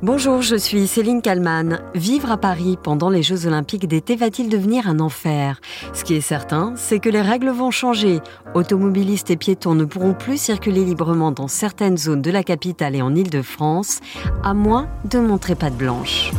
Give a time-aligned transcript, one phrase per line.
[0.00, 1.80] Bonjour, je suis Céline Kalman.
[1.92, 5.60] Vivre à Paris pendant les Jeux Olympiques d'été va-t-il devenir un enfer?
[5.92, 8.20] Ce qui est certain, c'est que les règles vont changer.
[8.54, 13.02] Automobilistes et piétons ne pourront plus circuler librement dans certaines zones de la capitale et
[13.02, 13.98] en Île-de-France,
[14.44, 16.30] à moins de montrer patte blanche.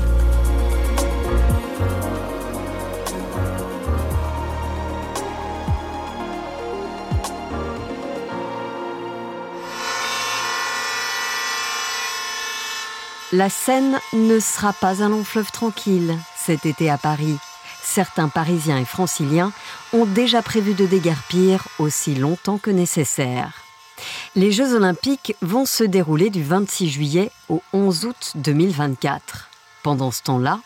[13.31, 17.37] La Seine ne sera pas un long fleuve tranquille cet été à Paris.
[17.83, 19.51] Certains Parisiens et Franciliens
[19.93, 23.53] ont déjà prévu de déguerpir aussi longtemps que nécessaire.
[24.35, 29.49] Les Jeux olympiques vont se dérouler du 26 juillet au 11 août 2024.
[29.83, 30.59] Pendant ce temps-là,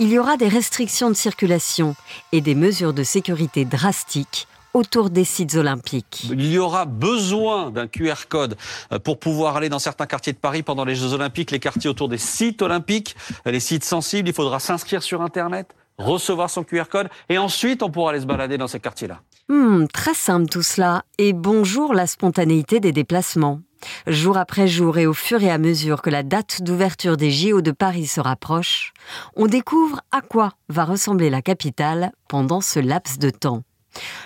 [0.00, 1.96] il y aura des restrictions de circulation
[2.32, 6.26] et des mesures de sécurité drastiques autour des sites olympiques.
[6.30, 8.56] Il y aura besoin d'un QR code
[8.92, 11.88] euh, pour pouvoir aller dans certains quartiers de Paris pendant les Jeux olympiques, les quartiers
[11.88, 14.28] autour des sites olympiques, euh, les sites sensibles.
[14.28, 18.26] Il faudra s'inscrire sur Internet, recevoir son QR code et ensuite on pourra aller se
[18.26, 19.20] balader dans ces quartiers-là.
[19.48, 21.04] Hmm, très simple tout cela.
[21.16, 23.60] Et bonjour la spontanéité des déplacements.
[24.06, 27.62] Jour après jour et au fur et à mesure que la date d'ouverture des JO
[27.62, 28.92] de Paris se rapproche,
[29.36, 33.62] on découvre à quoi va ressembler la capitale pendant ce laps de temps.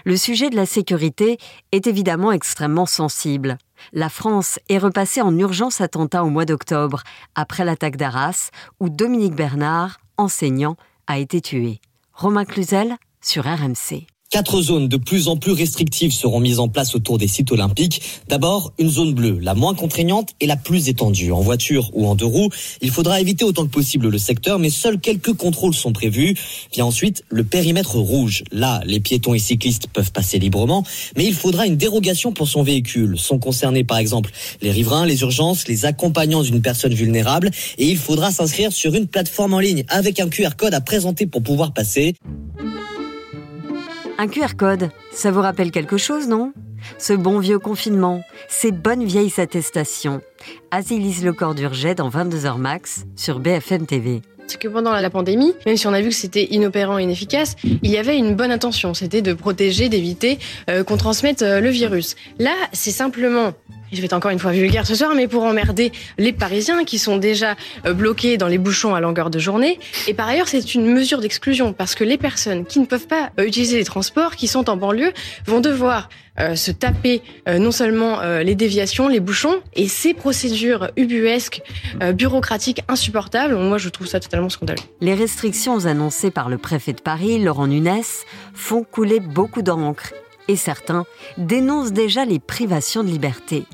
[0.04, 1.38] Le sujet de la sécurité
[1.72, 3.58] est évidemment extrêmement sensible.
[3.92, 7.02] La France est repassée en urgence attentat au mois d'octobre,
[7.34, 11.80] après l'attaque d'Arras, où Dominique Bernard, enseignant, a été tué.
[12.12, 14.06] Romain Cluzel sur RMC.
[14.32, 18.00] Quatre zones de plus en plus restrictives seront mises en place autour des sites olympiques.
[18.28, 21.32] D'abord, une zone bleue, la moins contraignante et la plus étendue.
[21.32, 22.48] En voiture ou en deux roues,
[22.80, 26.36] il faudra éviter autant que possible le secteur, mais seuls quelques contrôles sont prévus.
[26.72, 28.44] Vient ensuite le périmètre rouge.
[28.52, 30.84] Là, les piétons et cyclistes peuvent passer librement,
[31.16, 33.18] mais il faudra une dérogation pour son véhicule.
[33.18, 34.30] Sont concernés par exemple
[34.62, 39.08] les riverains, les urgences, les accompagnants d'une personne vulnérable, et il faudra s'inscrire sur une
[39.08, 42.14] plateforme en ligne avec un QR code à présenter pour pouvoir passer.
[44.20, 46.52] Un QR code, ça vous rappelle quelque chose, non?
[46.98, 50.20] Ce bon vieux confinement, ces bonnes vieilles attestations.
[50.70, 55.54] Asilise Le Corps d'Urget dans 22h max sur BFM TV c'est que pendant la pandémie,
[55.64, 58.50] même si on a vu que c'était inopérant et inefficace, il y avait une bonne
[58.50, 62.16] intention, c'était de protéger, d'éviter euh, qu'on transmette euh, le virus.
[62.40, 63.52] Là, c'est simplement
[63.92, 66.98] je vais être encore une fois vulgaire ce soir, mais pour emmerder les Parisiens qui
[66.98, 67.56] sont déjà
[67.86, 69.78] euh, bloqués dans les bouchons à longueur de journée.
[70.06, 73.30] Et par ailleurs, c'est une mesure d'exclusion parce que les personnes qui ne peuvent pas
[73.38, 75.12] euh, utiliser les transports, qui sont en banlieue,
[75.46, 76.08] vont devoir
[76.38, 81.62] euh, se taper non seulement les déviations, les bouchons, et ces procédures ubuesques,
[82.14, 83.56] bureaucratiques, insupportables.
[83.56, 84.80] Moi, je trouve ça totalement scandaleux.
[85.00, 88.02] Les restrictions annoncées par le préfet de Paris, Laurent Nunes,
[88.54, 90.12] font couler beaucoup d'encre
[90.48, 91.04] et certains
[91.38, 93.64] dénoncent déjà les privations de liberté.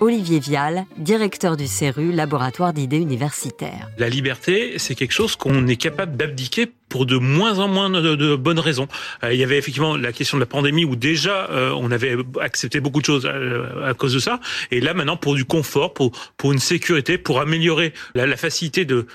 [0.00, 3.88] Olivier Vial, directeur du CERU, laboratoire d'idées universitaires.
[3.98, 8.36] La liberté, c'est quelque chose qu'on est capable d'abdiquer pour de moins en moins de,
[8.36, 8.86] bonnes raisons.
[9.24, 12.16] Euh, il y avait effectivement la question de la pandémie où déjà euh, on avait
[12.40, 15.92] accepté beaucoup de choses euh, à, cause de ça, et là maintenant pour du confort,
[15.94, 19.06] pour pour une sécurité, pour améliorer la, facilité de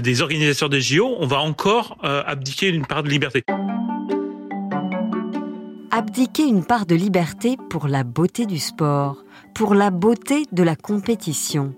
[0.00, 3.44] des organisateurs des JO, on va encore abdiquer une part de liberté
[5.92, 9.24] abdiquer une part de liberté pour la beauté du sport,
[9.54, 11.74] pour la beauté de la compétition.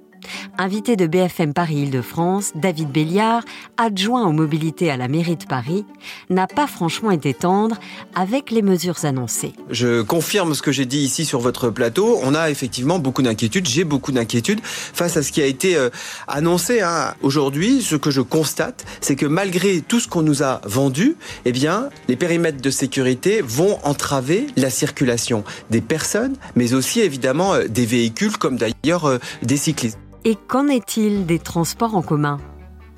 [0.59, 3.43] Invité de BFM Paris Île-de-France, David Béliard,
[3.77, 5.85] adjoint aux mobilités à la mairie de Paris,
[6.31, 7.77] n'a pas franchement été tendre
[8.15, 9.53] avec les mesures annoncées.
[9.71, 12.19] Je confirme ce que j'ai dit ici sur votre plateau.
[12.23, 13.67] On a effectivement beaucoup d'inquiétudes.
[13.67, 15.91] J'ai beaucoup d'inquiétudes face à ce qui a été euh,
[16.29, 16.81] annoncé.
[16.81, 17.15] Hein.
[17.23, 21.53] Aujourd'hui, ce que je constate, c'est que malgré tout ce qu'on nous a vendu, eh
[21.53, 27.67] bien, les périmètres de sécurité vont entraver la circulation des personnes, mais aussi évidemment euh,
[27.69, 29.99] des véhicules, comme d'ailleurs euh, des cyclistes.
[30.27, 32.39] Et qu'en est-il des transports en commun?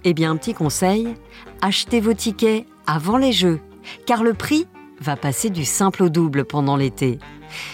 [0.05, 1.15] Eh bien, un petit conseil,
[1.61, 3.59] achetez vos tickets avant les Jeux,
[4.07, 4.69] car le prix
[5.01, 7.19] va passer du simple au double pendant l'été.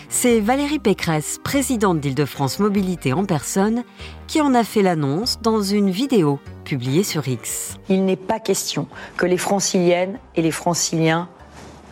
[0.09, 3.85] C'est Valérie Pécresse, présidente d'Île-de-France Mobilité en personne,
[4.27, 7.79] qui en a fait l'annonce dans une vidéo publiée sur X.
[7.91, 8.89] Il n'est pas question
[9.19, 11.29] que les franciliennes et les franciliens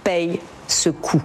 [0.02, 1.22] payent ce coût.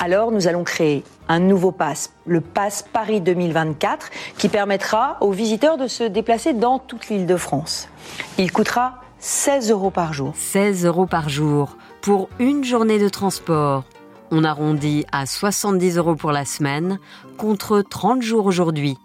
[0.00, 5.78] Alors nous allons créer un nouveau pass, le pass Paris 2024, qui permettra aux visiteurs
[5.78, 7.88] de se déplacer dans toute l'île de France.
[8.36, 10.32] Il coûtera 16 euros par jour.
[10.36, 13.84] 16 euros par jour pour une journée de transport.
[14.30, 16.98] On arrondit à 70 euros pour la semaine,
[17.38, 18.98] contre 30 jours aujourd'hui.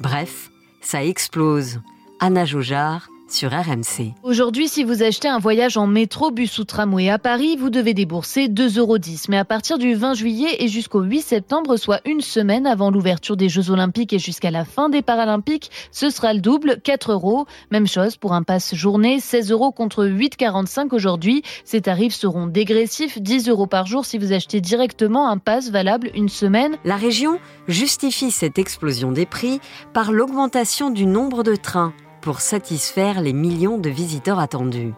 [0.00, 0.50] Bref,
[0.80, 1.80] ça explose.
[2.20, 4.14] Anna Jojard sur RMC.
[4.22, 7.92] Aujourd'hui, si vous achetez un voyage en métro, bus ou tramway à Paris, vous devez
[7.92, 8.98] débourser 2,10 euros.
[9.28, 13.36] Mais à partir du 20 juillet et jusqu'au 8 septembre, soit une semaine avant l'ouverture
[13.36, 17.46] des Jeux Olympiques et jusqu'à la fin des Paralympiques, ce sera le double, 4 euros.
[17.72, 21.42] Même chose pour un pass journée, 16 euros contre 8,45 aujourd'hui.
[21.64, 26.10] Ces tarifs seront dégressifs, 10 euros par jour si vous achetez directement un pass valable
[26.14, 26.76] une semaine.
[26.84, 29.60] La région justifie cette explosion des prix
[29.92, 31.92] par l'augmentation du nombre de trains
[32.24, 34.94] pour satisfaire les millions de visiteurs attendus.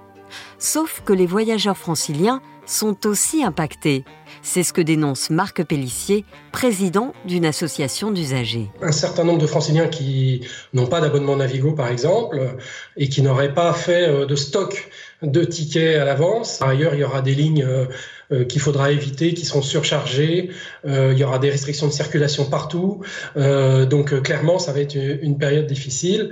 [0.61, 4.05] Sauf que les voyageurs franciliens sont aussi impactés.
[4.43, 8.70] C'est ce que dénonce Marc Pellissier, président d'une association d'usagers.
[8.81, 12.56] Un certain nombre de franciliens qui n'ont pas d'abonnement Navigo, par exemple,
[12.96, 14.88] et qui n'auraient pas fait euh, de stock
[15.22, 16.58] de tickets à l'avance.
[16.58, 17.86] Par ailleurs, il y aura des lignes euh,
[18.32, 20.50] euh, qu'il faudra éviter, qui seront surchargées.
[20.84, 23.02] il y aura des restrictions de circulation partout.
[23.36, 26.30] donc clairement, ça va être une période difficile.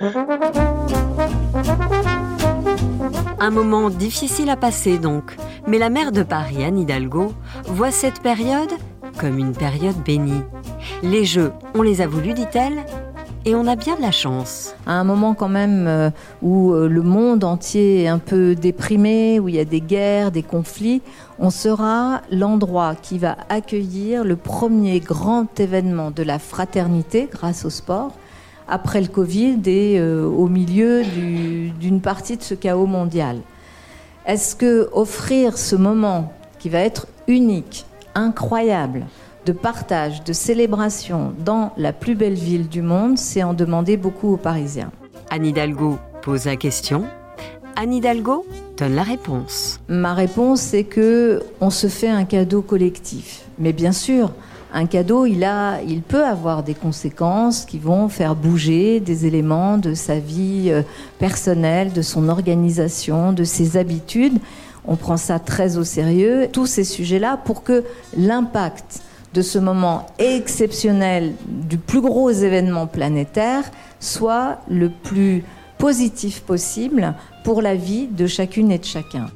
[3.41, 5.37] Un moment difficile à passer donc,
[5.67, 7.33] mais la maire de Paris, Anne Hidalgo,
[7.67, 8.73] voit cette période
[9.19, 10.43] comme une période bénie.
[11.03, 12.85] Les Jeux, on les a voulu, dit-elle,
[13.47, 14.75] et on a bien de la chance.
[14.87, 16.11] À un moment quand même euh,
[16.43, 20.31] où euh, le monde entier est un peu déprimé, où il y a des guerres,
[20.31, 21.03] des conflits,
[21.39, 27.71] on sera l'endroit qui va accueillir le premier grand événement de la fraternité grâce au
[27.71, 28.13] sport
[28.67, 33.41] après le Covid et euh, au milieu d'une partie de ce chaos mondial.
[34.27, 39.05] Est-ce que offrir ce moment qui va être unique, incroyable,
[39.45, 44.33] de partage, de célébration dans la plus belle ville du monde, c'est en demander beaucoup
[44.33, 44.91] aux Parisiens.
[45.31, 47.05] Anne Hidalgo pose la question.
[47.77, 48.47] Anne Hidalgo
[48.77, 49.81] donne la réponse.
[49.89, 53.43] Ma réponse, c'est que on se fait un cadeau collectif.
[53.59, 54.33] Mais bien sûr,
[54.73, 59.79] un cadeau, il, a, il peut avoir des conséquences qui vont faire bouger des éléments
[59.79, 60.83] de sa vie euh,
[61.19, 64.39] personnelle, de son organisation, de ses habitudes.
[64.87, 67.85] On prend ça très au sérieux, tous ces sujets-là, pour que
[68.17, 69.01] l'impact
[69.35, 73.65] de ce moment exceptionnel du plus gros événement planétaire
[73.99, 75.45] soit le plus
[75.77, 79.27] positif possible pour la vie de chacune et de chacun.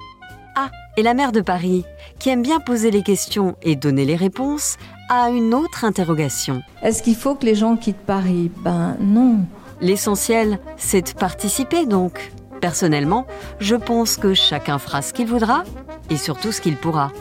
[0.57, 1.85] Ah, et la maire de Paris,
[2.19, 4.77] qui aime bien poser les questions et donner les réponses,
[5.11, 6.63] a une autre interrogation.
[6.83, 8.51] Est-ce qu'il faut que les gens quittent Paris?
[8.63, 9.41] Ben non.
[9.81, 12.33] L'essentiel, c'est de participer donc.
[12.61, 13.27] Personnellement,
[13.61, 15.65] je pense que chacun fera ce qu'il voudra
[16.11, 17.13] et surtout ce qu'il pourra.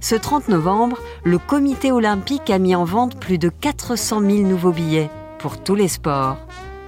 [0.00, 4.72] Ce 30 novembre, le comité olympique a mis en vente plus de 400 000 nouveaux
[4.72, 6.38] billets pour tous les sports.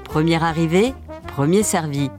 [0.05, 0.95] Premier arrivé,
[1.27, 2.11] premier servi.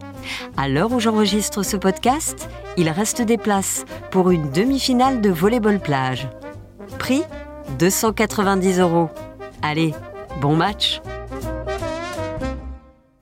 [0.57, 5.79] À l'heure où j'enregistre ce podcast, il reste des places pour une demi-finale de volleyball
[5.79, 6.27] plage.
[6.99, 7.23] Prix
[7.79, 9.09] 290 euros.
[9.61, 9.93] Allez,
[10.41, 11.01] bon match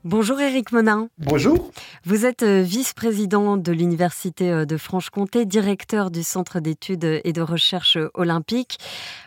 [0.04, 1.08] Bonjour Éric Monin.
[1.18, 1.70] Bonjour.
[2.04, 7.40] Vous êtes euh, vice-président de l'Université euh, de Franche-Comté, directeur du Centre d'études et de
[7.40, 8.78] recherche olympique.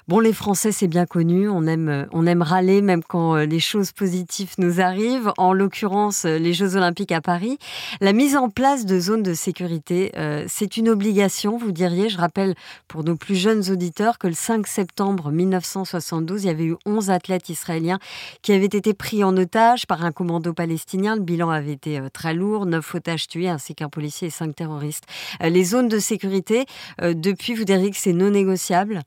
[0.07, 3.59] Bon, les Français, c'est bien connu, on aime, euh, on aime râler même quand les
[3.59, 7.57] choses positives nous arrivent, en l'occurrence les Jeux olympiques à Paris.
[8.01, 10.11] La mise en place de zones de sécurité,
[10.47, 12.09] c'est une obligation, vous diriez.
[12.09, 12.55] Je rappelle
[12.87, 17.09] pour nos plus jeunes auditeurs que le 5 septembre 1972, il y avait eu 11
[17.09, 17.99] athlètes israéliens
[18.41, 21.15] qui avaient été pris en otage par un commando palestinien.
[21.15, 25.05] Le bilan avait été très lourd neuf otages tués ainsi qu'un policier et cinq terroristes.
[25.41, 26.65] Euh, les zones de sécurité,
[27.01, 29.01] euh, depuis, vous diriez que c'est non négociable?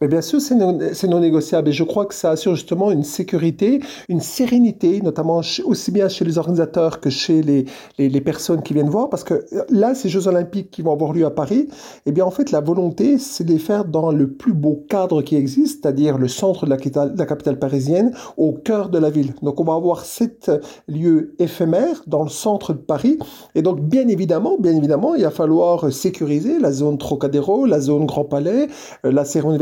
[0.00, 3.80] Mais bien sûr, c'est non, négociable et je crois que ça assure justement une sécurité,
[4.08, 7.66] une sérénité, notamment aussi bien chez les organisateurs que chez les,
[7.98, 11.12] les, personnes qui viennent voir, parce que euh, là, ces Jeux olympiques qui vont avoir
[11.12, 11.68] lieu à Paris,
[12.06, 15.20] eh bien en fait, la volonté, c'est de les faire dans le plus beau cadre
[15.20, 19.34] qui existe, c'est-à-dire le centre de la, capitale parisienne, au cœur de la ville.
[19.42, 20.50] Donc on va avoir sept
[20.88, 23.18] lieux éphémères dans le centre de Paris,
[23.54, 28.06] et donc bien évidemment, bien évidemment, il va falloir sécuriser la zone Trocadéro, la zone
[28.06, 28.68] Grand Palais,
[29.04, 29.58] euh, la cérémonie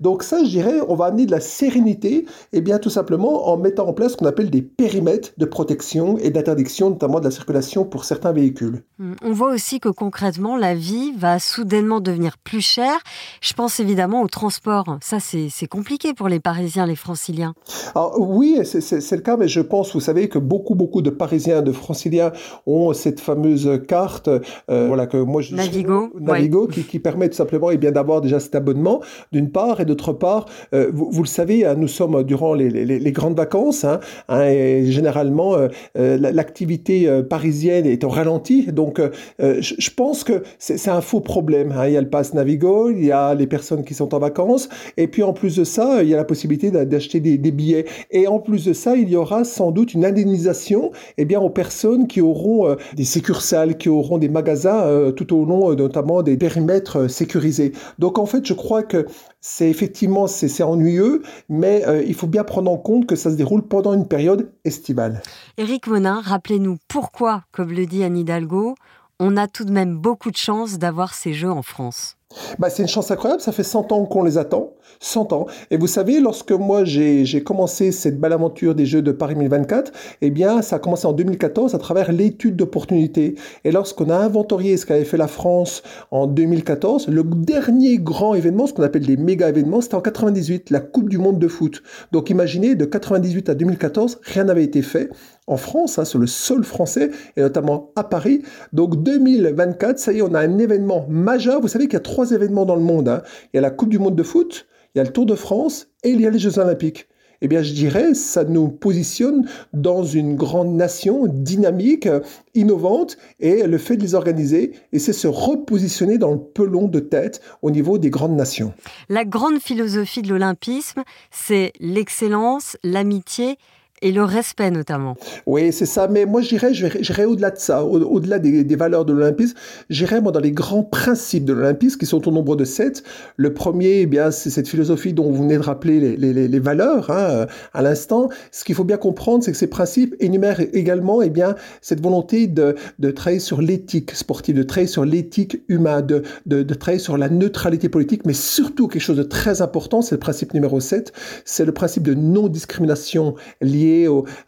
[0.00, 3.48] donc ça, je dirais, on va amener de la sérénité, et eh bien tout simplement
[3.48, 7.24] en mettant en place ce qu'on appelle des périmètres de protection et d'interdiction, notamment de
[7.24, 8.82] la circulation pour certains véhicules.
[8.98, 12.98] Hum, on voit aussi que concrètement, la vie va soudainement devenir plus chère.
[13.40, 14.98] Je pense évidemment au transport.
[15.02, 17.54] Ça, c'est compliqué pour les Parisiens, les Franciliens.
[17.94, 21.62] Alors oui, c'est le cas, mais je pense, vous savez, que beaucoup, beaucoup de Parisiens,
[21.62, 22.32] de Franciliens
[22.66, 27.36] ont cette fameuse carte, euh, voilà que moi je Navigo, Navigo, qui, qui, permet tout
[27.36, 29.00] simplement, et eh bien d'avoir déjà cet abonnement
[29.32, 33.36] d'une part, et d'autre part, euh, vous, le savez, hein, nous sommes durant les, grandes
[33.36, 39.00] vacances, hein, hein, et généralement euh, euh l'activité parisienne est au ralenti, donc
[39.38, 41.74] je, pense que c'est un faux problème.
[41.86, 44.68] Il y a le pass Navigo, il y a les personnes qui sont en vacances,
[44.96, 47.86] et puis en plus de ça, il y a la possibilité d'acheter des, des, billets,
[48.10, 51.50] et en plus de ça, il y aura sans doute une indemnisation, eh bien, aux
[51.50, 57.08] personnes qui auront des succursales, qui auront des magasins tout au long, notamment des périmètres
[57.08, 57.72] sécurisés.
[57.98, 59.06] Donc en fait, je crois que
[59.40, 63.36] c'est effectivement c'est ennuyeux, mais euh, il faut bien prendre en compte que ça se
[63.36, 65.22] déroule pendant une période estivale.
[65.56, 68.74] Éric Monin, rappelez-nous pourquoi, comme le dit Anne Hidalgo,
[69.18, 72.16] on a tout de même beaucoup de chance d'avoir ces jeux en France.
[72.60, 75.46] Bah, c'est une chance incroyable, ça fait 100 ans qu'on les attend, 100 ans.
[75.72, 79.92] Et vous savez, lorsque moi j'ai commencé cette belle aventure des Jeux de Paris 2024,
[80.20, 83.34] eh bien ça a commencé en 2014 à travers l'étude d'opportunité.
[83.64, 85.82] Et lorsqu'on a inventorié ce qu'avait fait la France
[86.12, 90.70] en 2014, le dernier grand événement, ce qu'on appelle les méga événements, c'était en 98,
[90.70, 91.82] la Coupe du Monde de foot.
[92.12, 95.10] Donc imaginez, de 98 à 2014, rien n'avait été fait
[95.50, 98.42] en France, hein, sur le sol français, et notamment à Paris.
[98.72, 101.60] Donc 2024, ça y est, on a un événement majeur.
[101.60, 103.08] Vous savez qu'il y a trois événements dans le monde.
[103.08, 103.22] Hein.
[103.52, 105.34] Il y a la Coupe du Monde de foot, il y a le Tour de
[105.34, 107.08] France et il y a les Jeux Olympiques.
[107.42, 112.06] Eh bien, je dirais, ça nous positionne dans une grande nation dynamique,
[112.54, 117.00] innovante, et le fait de les organiser, et c'est se repositionner dans le pelon de
[117.00, 118.74] tête au niveau des grandes nations.
[119.08, 123.56] La grande philosophie de l'olympisme, c'est l'excellence, l'amitié
[124.02, 125.16] et le respect notamment.
[125.46, 126.08] Oui, c'est ça.
[126.08, 129.56] Mais moi, j'irais, j'irais au-delà de ça, au-delà des, valeurs de l'olympisme.
[129.90, 133.02] J'irais moi dans les grands principes de l'olympisme, qui sont au nombre de sept.
[133.36, 137.46] Le premier, eh bien, c'est cette philosophie dont vous venez de rappeler les, valeurs hein,
[137.74, 138.28] à l'instant.
[138.52, 142.46] Ce qu'il faut bien comprendre, c'est que ces principes énumèrent également, eh bien, cette volonté
[142.46, 142.74] de,
[143.14, 147.88] travailler sur l'éthique sportive, de travailler sur l'éthique humaine, de, de, travailler sur la neutralité
[147.88, 151.12] politique, mais surtout quelque chose de très important, c'est le principe numéro 7,
[151.44, 153.34] c'est le principe de non-discrimination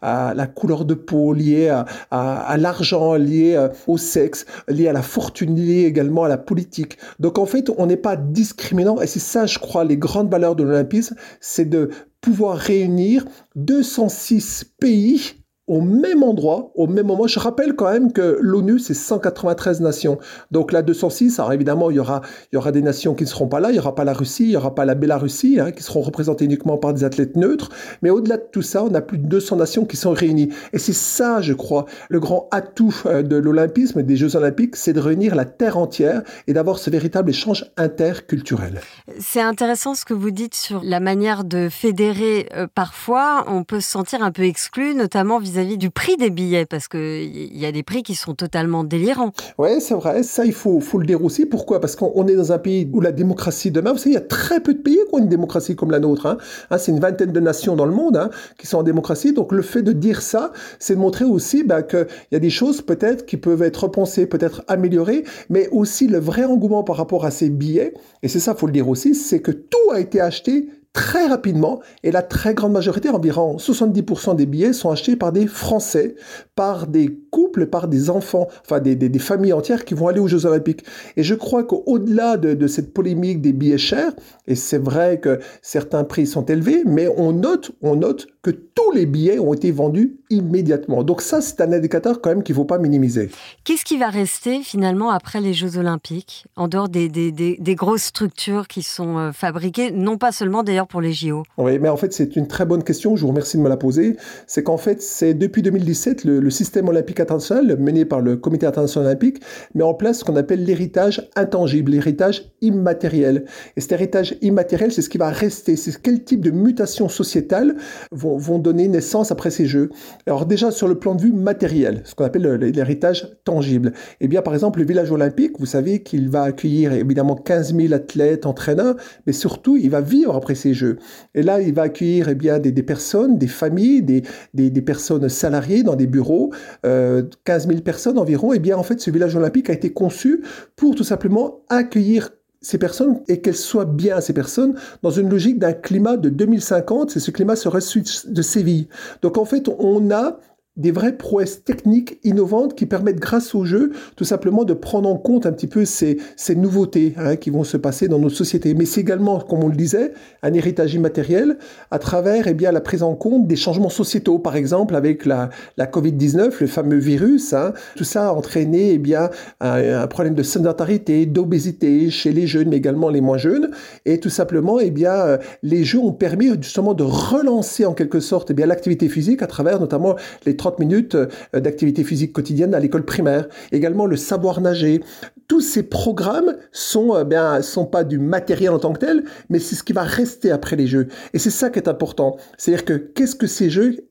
[0.01, 1.69] à la couleur de peau, lié
[2.11, 6.97] à, l'argent, lié euh, au sexe, lié à la fortune, lié également à la politique.
[7.19, 10.55] Donc en fait, on n'est pas discriminant et c'est ça, je crois, les grandes valeurs
[10.55, 11.89] de l'olympisme, c'est de
[12.21, 17.25] pouvoir réunir 206 pays au même endroit, au même moment.
[17.25, 20.17] Je rappelle quand même que l'ONU, c'est 193 nations.
[20.51, 23.29] Donc là, 206, alors évidemment, il y aura, il y aura des nations qui ne
[23.29, 23.69] seront pas là.
[23.69, 26.01] Il n'y aura pas la Russie, il n'y aura pas la Bélarussie, hein, qui seront
[26.01, 27.69] représentées uniquement par des athlètes neutres.
[28.01, 30.49] Mais au-delà de tout ça, on a plus de 200 nations qui sont réunies.
[30.73, 34.93] Et c'est ça, je crois, le grand atout euh, de l'olympisme, des Jeux olympiques, c'est
[34.93, 38.81] de réunir la terre entière et d'avoir ce véritable échange interculturel.
[39.19, 42.49] C'est intéressant ce que vous dites sur la manière de fédérer.
[42.53, 46.29] Euh, parfois, on peut se sentir un peu exclu, notamment vis vis-à-vis du prix des
[46.29, 49.31] billets Parce qu'il y a des prix qui sont totalement délirants.
[49.57, 50.23] Oui, c'est vrai.
[50.23, 51.45] Ça, il faut, faut le aussi.
[51.45, 51.79] Pourquoi?
[51.79, 53.93] Parce qu'on est dans un pays où la démocratie demeure.
[53.93, 55.99] Vous savez, il y a très peu de pays qui ont une démocratie comme la
[55.99, 56.25] nôtre.
[56.25, 56.37] Hein.
[56.71, 59.33] Hein, c'est une vingtaine de nations dans le monde hein, qui sont en démocratie.
[59.33, 62.49] Donc, le fait de dire ça, c'est de montrer aussi bah, qu'il y a des
[62.49, 67.25] choses peut-être qui peuvent être repensées, peut-être améliorées, mais aussi le vrai engouement par rapport
[67.25, 67.93] à ces billets.
[68.23, 71.81] Et c'est ça, faut le dire aussi, c'est que tout a été acheté très rapidement
[72.03, 76.15] et la très grande majorité, environ 70% des billets sont achetés par des Français,
[76.55, 80.45] par des couples, par des enfants, enfin des, familles entières qui vont aller aux Jeux
[80.45, 80.85] Olympiques.
[81.17, 84.13] Et je crois qu'au-delà de, de, cette polémique des billets chers,
[84.47, 88.91] et c'est vrai que certains prix sont élevés, mais on note, on note que tous
[88.91, 91.03] les billets ont été vendus immédiatement.
[91.03, 93.29] Donc ça, c'est un indicateur quand même qu'il ne faut pas minimiser.
[93.63, 97.75] Qu'est-ce qui va rester finalement après les Jeux Olympiques, en dehors des, des, des, des
[97.75, 101.87] grosses structures qui sont euh, fabriquées, non pas seulement d'ailleurs pour les JO Oui, mais
[101.87, 104.17] en fait, c'est une très bonne question, je vous remercie de me la poser.
[104.45, 108.65] C'est qu'en fait, c'est depuis 2017, le, le, système olympique international, mené par le Comité
[108.65, 109.41] international olympique,
[109.73, 113.45] met en place ce qu'on appelle l'héritage intangible, l'héritage immatériel.
[113.77, 117.77] Et cet héritage immatériel, c'est ce qui va rester, c'est quel type de mutations sociétales
[118.11, 119.89] vont vont, donner naissance après ces jeux.
[120.27, 123.93] Alors déjà sur le plan de vue matériel, ce qu'on appelle l'héritage tangible.
[124.21, 127.93] Eh bien par exemple le village olympique, vous savez qu'il va accueillir évidemment 15 000
[127.93, 130.97] athlètes, entraîneurs, mais surtout il va vivre après ces jeux.
[131.35, 134.23] Et là il va accueillir eh bien des, personnes, des familles, des,
[134.53, 136.51] des, personnes salariées dans des bureaux,
[136.85, 138.53] euh, 15 000 personnes environ.
[138.53, 140.43] Eh bien en fait ce village olympique a été conçu
[140.75, 142.29] pour tout simplement accueillir
[142.63, 147.15] ces personnes et qu'elles soient bien, ces personnes, dans une logique d'un climat de 2050,
[147.15, 148.87] et ce climat serait celui de Séville.
[149.21, 150.39] Donc en fait, on a
[150.75, 155.17] des vraies prouesses techniques innovantes qui permettent, grâce au jeu, tout simplement de prendre en
[155.17, 156.17] compte un petit peu ces,
[156.55, 158.73] nouveautés hein, qui vont se passer dans nos sociétés.
[158.73, 161.57] Mais c'est également, comme on le disait, un héritage immatériel
[161.91, 165.49] à travers eh bien, la prise en compte des changements sociétaux, par exemple avec la,
[165.77, 167.53] la Covid-19, le fameux virus.
[167.53, 167.73] Hein.
[167.95, 169.29] Tout ça a entraîné eh bien,
[169.61, 173.69] un, problème de sédentarité, d'obésité chez les jeunes, mais également les moins jeunes.
[174.05, 178.19] Et tout simplement, eh bien, euh, les jeux ont permis justement de relancer en quelque
[178.19, 180.15] sorte eh l'activité physique à travers notamment
[180.45, 181.27] les 30 minutes euh,
[181.59, 183.49] d'activité physique quotidienne à l'école primaire.
[183.73, 185.03] Également le savoir nager.
[185.49, 189.59] Tous ces programmes sont euh, bien sont pas du matériel en tant que tel, mais
[189.59, 191.09] c'est ce qui va rester après les jeux.
[191.33, 192.37] Et c'est ça qui est important.
[192.57, 194.07] C'est-à-dire que qu'est-ce que ces jeux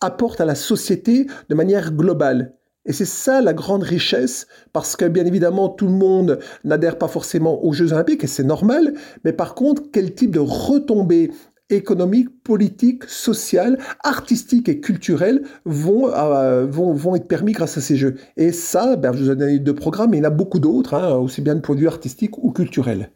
[0.00, 2.54] apportent à la société de manière globale?
[2.84, 7.08] Et c'est ça la grande richesse, parce que bien évidemment tout le monde n'adhère pas
[7.08, 8.94] forcément aux Jeux olympiques, et c'est normal,
[9.24, 11.32] mais par contre, quel type de retombées
[11.70, 17.96] économiques, politiques, sociales, artistiques et culturelles vont, euh, vont, vont être permis grâce à ces
[17.96, 18.16] jeux.
[18.36, 20.60] Et ça, ben, je vous ai donné deux programmes, mais il y en a beaucoup
[20.60, 23.10] d'autres, hein, aussi bien de produits artistiques ou culturels.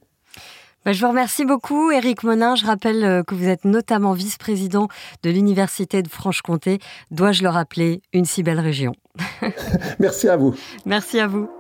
[0.85, 2.55] Ben, je vous remercie beaucoup, Éric Monin.
[2.55, 4.89] Je rappelle euh, que vous êtes notamment vice-président
[5.23, 6.79] de l'Université de Franche-Comté.
[7.11, 8.95] Dois-je le rappeler, une si belle région.
[9.99, 10.55] Merci à vous.
[10.87, 11.51] Merci à vous.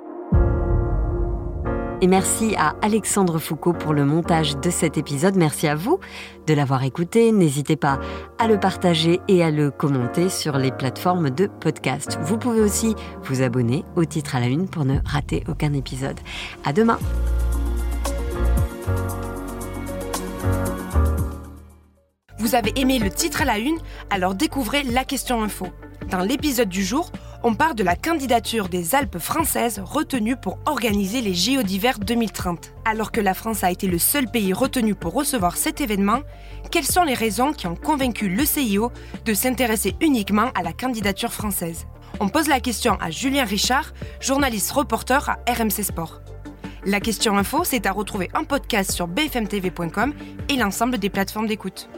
[2.02, 5.37] Et merci à Alexandre Foucault pour le montage de cet épisode.
[5.37, 6.00] Merci à vous
[6.47, 7.30] de l'avoir écouté.
[7.30, 8.00] N'hésitez pas
[8.38, 12.19] à le partager et à le commenter sur les plateformes de podcast.
[12.23, 16.19] Vous pouvez aussi vous abonner au titre à la une pour ne rater aucun épisode.
[16.64, 16.99] À demain.
[22.38, 23.76] Vous avez aimé le titre à la une?
[24.09, 25.66] Alors découvrez la question info.
[26.11, 27.12] Dans l'épisode du jour,
[27.43, 32.73] on parle de la candidature des Alpes françaises retenues pour organiser les JO d'hiver 2030.
[32.85, 36.21] Alors que la France a été le seul pays retenu pour recevoir cet événement,
[36.71, 38.93] quelles sont les raisons qui ont convaincu le CIO
[39.25, 41.87] de s'intéresser uniquement à la candidature française?
[42.21, 46.21] On pose la question à Julien Richard, journaliste reporter à RMC Sport.
[46.85, 50.15] La question info, c'est à retrouver en podcast sur bfmtv.com
[50.49, 51.89] et l'ensemble des plateformes d'écoute.